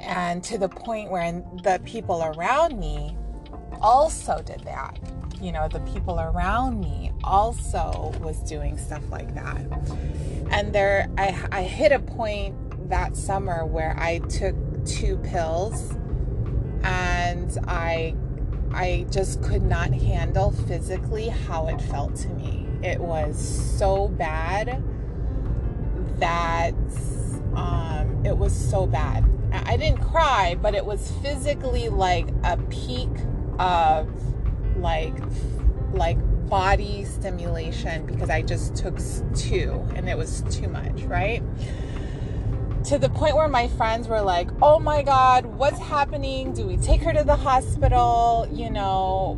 [0.00, 1.32] And to the point where
[1.62, 3.16] the people around me
[3.80, 4.98] also did that.
[5.40, 9.60] You know the people around me also was doing stuff like that.
[10.50, 12.56] And there I, I hit a point
[12.88, 15.92] that summer where i took two pills
[16.82, 18.14] and i
[18.72, 23.38] i just could not handle physically how it felt to me it was
[23.78, 24.82] so bad
[26.18, 26.74] that
[27.54, 33.10] um, it was so bad I didn't cry, but it was physically like a peak
[33.58, 34.08] of
[34.76, 35.14] like
[35.92, 36.18] like
[36.48, 38.98] body stimulation because I just took
[39.34, 41.42] two and it was too much, right?
[42.84, 46.52] To the point where my friends were like, "Oh my god, what's happening?
[46.52, 49.36] Do we take her to the hospital?" You know,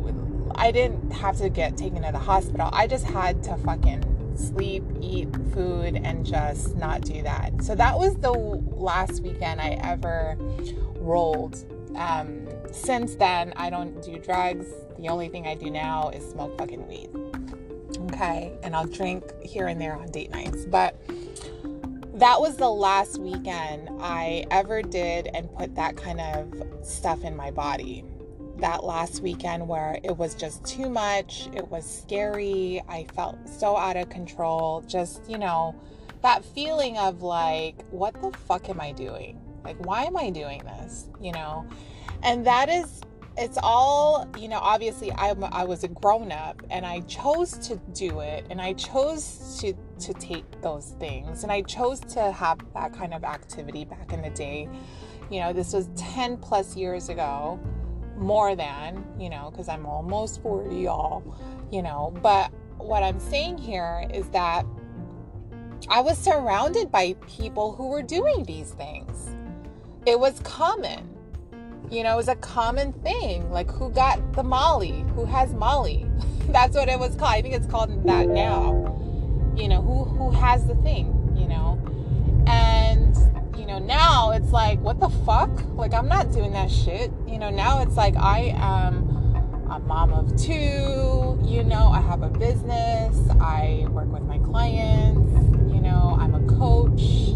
[0.55, 2.69] I didn't have to get taken to the hospital.
[2.71, 7.63] I just had to fucking sleep, eat food, and just not do that.
[7.63, 10.35] So that was the last weekend I ever
[10.97, 11.63] rolled.
[11.95, 14.67] Um, since then, I don't do drugs.
[14.97, 17.09] The only thing I do now is smoke fucking weed.
[18.13, 18.53] Okay.
[18.63, 20.65] And I'll drink here and there on date nights.
[20.65, 20.95] But
[22.13, 27.35] that was the last weekend I ever did and put that kind of stuff in
[27.35, 28.05] my body
[28.61, 31.49] that last weekend where it was just too much.
[31.53, 32.81] It was scary.
[32.87, 34.81] I felt so out of control.
[34.87, 35.75] Just, you know,
[36.21, 39.39] that feeling of like, what the fuck am I doing?
[39.63, 41.07] Like, why am I doing this?
[41.19, 41.67] You know?
[42.23, 43.01] And that is,
[43.37, 47.77] it's all, you know, obviously I, I was a grown up and I chose to
[47.93, 52.59] do it and I chose to, to take those things and I chose to have
[52.73, 54.69] that kind of activity back in the day.
[55.31, 57.59] You know, this was 10 plus years ago
[58.21, 61.23] more than, you know, because I'm almost 40, y'all,
[61.71, 62.13] you know.
[62.21, 64.65] But what I'm saying here is that
[65.89, 69.35] I was surrounded by people who were doing these things.
[70.05, 71.07] It was common.
[71.89, 73.51] You know, it was a common thing.
[73.51, 75.03] Like who got the Molly?
[75.15, 76.05] Who has Molly?
[76.49, 77.33] That's what it was called.
[77.33, 78.97] I think it's called that now.
[79.55, 81.81] You know, who who has the thing, you know?
[83.71, 85.49] Know, now it's like, what the fuck?
[85.77, 87.09] Like, I'm not doing that shit.
[87.25, 89.07] You know, now it's like, I am
[89.71, 95.31] a mom of two, you know, I have a business, I work with my clients,
[95.73, 97.31] you know, I'm a coach,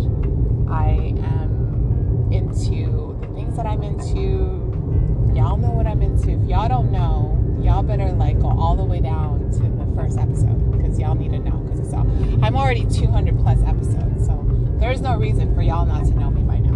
[0.70, 5.32] I am into the things that I'm into.
[5.34, 6.32] Y'all know what I'm into.
[6.32, 7.32] If y'all don't know,
[7.62, 11.32] y'all better like go all the way down to the first episode because y'all need
[11.32, 12.06] to know because it's all
[12.44, 14.45] I'm already 200 plus episodes, so
[14.80, 16.76] there's no reason for y'all not to know me by now.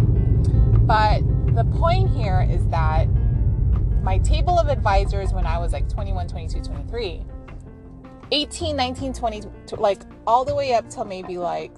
[0.80, 1.20] But
[1.54, 3.06] the point here is that
[4.02, 7.22] my table of advisors when I was like 21, 22, 23,
[8.32, 9.42] 18, 19, 20,
[9.76, 11.72] like all the way up till maybe like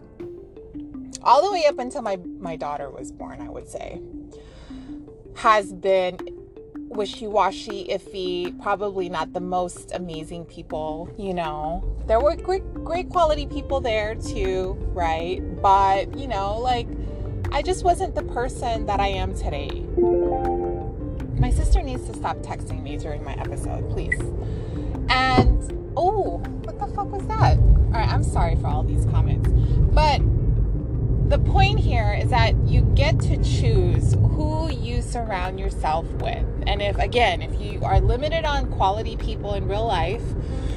[1.24, 4.00] all the way up until my my daughter was born, I would say,
[5.34, 6.18] has been
[6.92, 11.82] wishy-washy, iffy, probably not the most amazing people, you know.
[12.06, 15.40] There were great great quality people there too, right?
[15.60, 16.88] But, you know, like
[17.50, 19.70] I just wasn't the person that I am today.
[21.38, 24.18] My sister needs to stop texting me during my episode, please.
[25.08, 27.58] And oh, what the fuck was that?
[27.58, 29.48] All right, I'm sorry for all these comments.
[29.92, 30.20] But
[31.28, 36.44] the point here is that you get to choose who you surround yourself with.
[36.66, 40.22] And if, again, if you are limited on quality people in real life,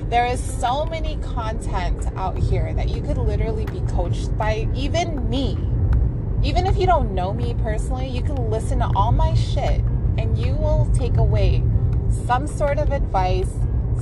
[0.09, 5.29] there is so many content out here that you could literally be coached by even
[5.29, 5.57] me.
[6.43, 9.81] Even if you don't know me personally, you can listen to all my shit
[10.17, 11.63] and you will take away
[12.27, 13.51] some sort of advice,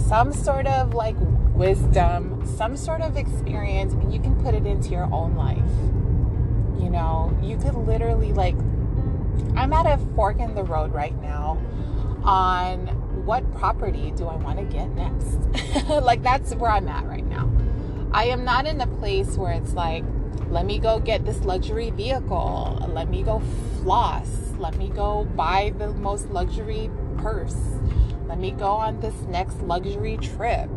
[0.08, 1.16] some sort of like
[1.54, 6.03] wisdom, some sort of experience, and you can put it into your own life.
[6.80, 8.56] You know, you could literally like
[9.56, 11.60] I'm at a fork in the road right now
[12.24, 12.88] on
[13.26, 15.40] what property do I want to get next?
[16.04, 17.50] like that's where I'm at right now.
[18.12, 20.04] I am not in a place where it's like
[20.50, 22.86] Let me go get this luxury vehicle.
[22.90, 23.42] Let me go
[23.82, 24.52] floss.
[24.60, 27.58] Let me go buy the most luxury purse.
[28.28, 30.70] Let me go on this next luxury trip.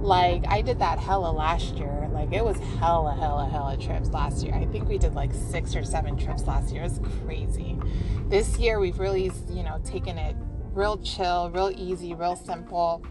[0.00, 2.05] Like, I did that hella last year.
[2.16, 4.54] Like, it was hella, hella, hella trips last year.
[4.54, 6.82] I think we did like six or seven trips last year.
[6.82, 7.78] It was crazy.
[8.28, 10.34] This year, we've really, you know, taken it
[10.72, 13.04] real chill, real easy, real simple.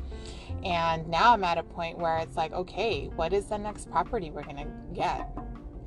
[0.64, 4.32] And now I'm at a point where it's like, okay, what is the next property
[4.32, 5.32] we're to get?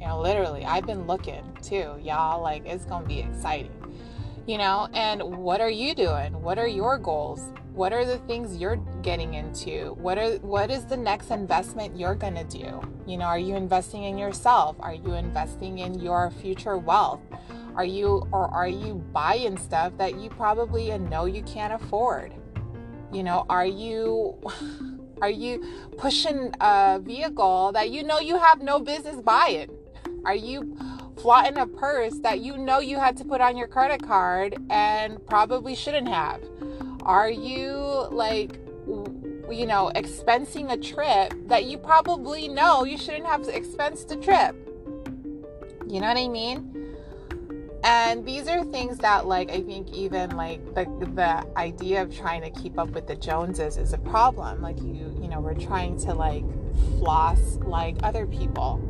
[0.00, 2.40] You know, literally, I've been looking too, y'all.
[2.40, 3.72] Like, it's to be exciting.
[4.46, 6.40] You know, and what are you doing?
[6.40, 7.42] What are your goals?
[7.78, 9.94] What are the things you're getting into?
[10.00, 12.82] What are what is the next investment you're going to do?
[13.06, 14.74] You know, are you investing in yourself?
[14.80, 17.20] Are you investing in your future wealth?
[17.76, 22.34] Are you or are you buying stuff that you probably uh, know you can't afford?
[23.12, 24.40] You know, are you
[25.22, 25.64] are you
[25.98, 29.70] pushing a vehicle that you know you have no business buying?
[30.24, 30.76] Are you
[31.16, 35.24] flaunting a purse that you know you had to put on your credit card and
[35.28, 36.40] probably shouldn't have?
[37.08, 37.72] Are you
[38.10, 44.16] like, you know, expensing a trip that you probably know you shouldn't have expensed the
[44.16, 44.54] trip?
[45.88, 46.96] You know what I mean?
[47.82, 50.84] And these are things that, like, I think even like the
[51.14, 54.60] the idea of trying to keep up with the Joneses is a problem.
[54.60, 56.44] Like, you, you know, we're trying to like
[56.98, 58.82] floss like other people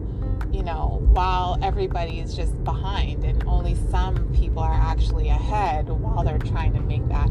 [0.51, 6.25] you know, while everybody is just behind and only some people are actually ahead while
[6.25, 7.29] they're trying to make that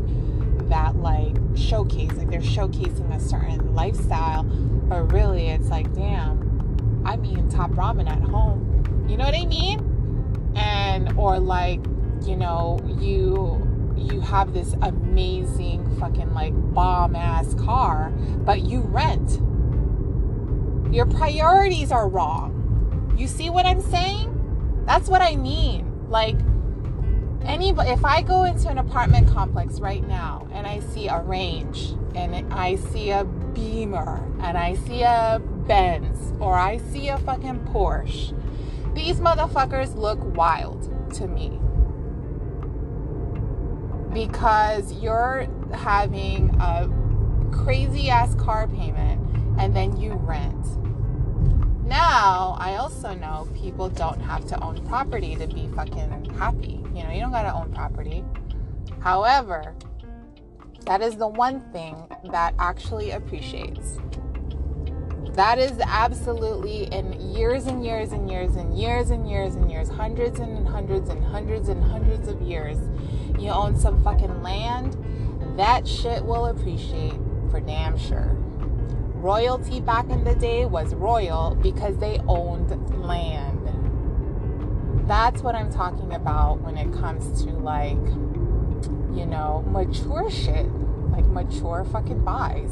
[0.70, 7.24] that like showcase like they're showcasing a certain lifestyle but really it's like damn i'm
[7.26, 11.80] eating top ramen at home you know what i mean and or like
[12.26, 13.64] you know you
[13.96, 18.12] you have this amazing fucking like bomb ass car
[18.46, 19.40] but you rent
[20.94, 22.58] your priorities are wrong
[23.18, 24.84] you see what I'm saying?
[24.86, 26.08] That's what I mean.
[26.08, 26.38] Like,
[27.48, 31.94] any if I go into an apartment complex right now and I see a range
[32.16, 37.60] and I see a Beamer and I see a Benz or I see a fucking
[37.72, 38.34] Porsche,
[38.94, 40.84] these motherfuckers look wild
[41.16, 41.60] to me.
[44.14, 46.90] Because you're having a
[47.52, 49.22] crazy ass car payment
[49.58, 50.66] and then you rent
[51.88, 56.84] now I also know people don't have to own property to be fucking happy.
[56.98, 58.24] You know, you don't gotta own property.
[59.02, 59.76] However,
[60.86, 61.96] that is the one thing
[62.32, 64.00] that actually appreciates.
[65.34, 69.90] That is absolutely in years and years and years and years and years and years,
[69.90, 72.80] hundreds and hundreds and hundreds and hundreds of years,
[73.38, 74.98] you own some fucking land,
[75.56, 77.14] that shit will appreciate
[77.52, 78.36] for damn sure
[79.18, 82.70] royalty back in the day was royal because they owned
[83.04, 83.57] land.
[85.08, 87.96] That's what I'm talking about when it comes to like,
[89.18, 90.68] you know, mature shit.
[91.12, 92.72] Like mature fucking buys.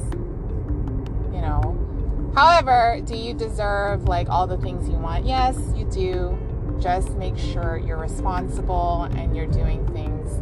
[1.33, 2.31] You know.
[2.35, 5.25] However, do you deserve like all the things you want?
[5.25, 6.37] Yes, you do.
[6.81, 10.41] Just make sure you're responsible and you're doing things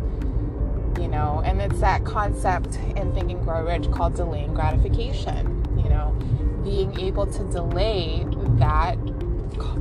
[0.99, 5.89] you know, and it's that concept in Think and Grow Rich called delaying gratification you
[5.89, 6.15] know,
[6.63, 8.25] being able to delay
[8.57, 8.97] that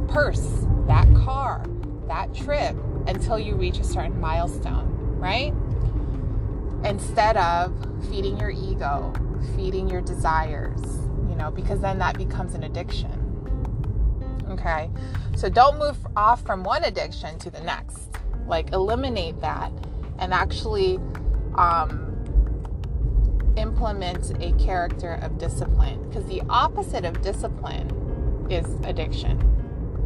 [0.09, 1.65] purse, that car,
[2.09, 2.77] that trip
[3.07, 4.87] until you reach a certain milestone,
[5.19, 5.53] right?
[6.85, 7.75] Instead of
[8.11, 9.13] feeding your ego,
[9.57, 10.81] feeding your desires,
[11.29, 13.19] you know, because then that becomes an addiction.
[14.51, 14.91] Okay.
[15.37, 18.11] So don't move off from one addiction to the next.
[18.47, 19.73] Like eliminate that
[20.19, 20.99] and actually
[21.55, 22.13] um,
[23.57, 29.52] implement a character of discipline because the opposite of discipline is addiction.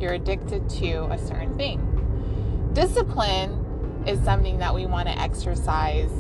[0.01, 2.71] You're addicted to a certain thing.
[2.73, 6.11] Discipline is something that we want to exercise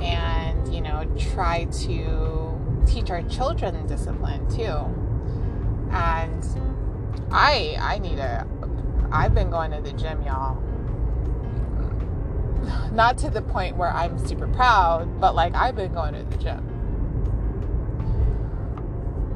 [0.00, 4.78] and, you know, try to teach our children discipline too.
[5.90, 6.44] And
[7.30, 8.46] I I need a
[9.12, 10.60] I've been going to the gym, y'all
[12.92, 16.36] not to the point where I'm super proud, but like I've been going to the
[16.36, 16.71] gym.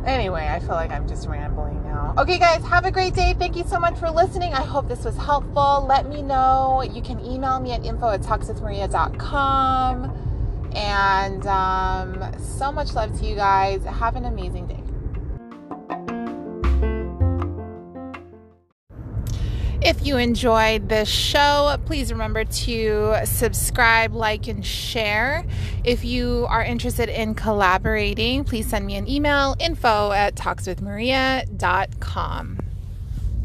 [0.07, 2.15] Anyway, I feel like I'm just rambling now.
[2.17, 3.35] Okay, guys, have a great day.
[3.37, 4.55] Thank you so much for listening.
[4.55, 5.85] I hope this was helpful.
[5.89, 6.83] Let me know.
[6.83, 10.23] You can email me at info at talkswithmaria.com.
[10.77, 13.83] And um, so much love to you guys.
[13.85, 14.86] Have an amazing day.
[19.87, 25.47] If you enjoyed this show, please remember to subscribe, like, and share.
[25.85, 32.66] If you are interested in collaborating, please send me an email info at talkswithmaria.com.